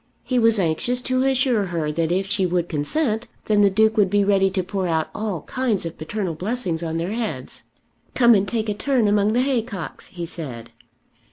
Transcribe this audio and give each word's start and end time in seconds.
He 0.23 0.39
was 0.39 0.57
anxious 0.57 0.99
to 1.03 1.21
assure 1.21 1.65
her 1.67 1.91
that 1.91 2.11
if 2.11 2.25
she 2.25 2.43
would 2.43 2.67
consent, 2.67 3.27
then 3.45 3.61
the 3.61 3.69
Duke 3.69 3.97
would 3.97 4.09
be 4.09 4.23
ready 4.23 4.49
to 4.49 4.63
pour 4.63 4.87
out 4.87 5.11
all 5.13 5.43
kinds 5.43 5.85
of 5.85 5.95
paternal 5.95 6.33
blessings 6.33 6.81
on 6.81 6.97
their 6.97 7.11
heads. 7.11 7.65
"Come 8.15 8.33
and 8.33 8.47
take 8.47 8.67
a 8.67 8.73
turn 8.73 9.07
among 9.07 9.33
the 9.33 9.41
haycocks," 9.41 10.07
he 10.07 10.25
said. 10.25 10.71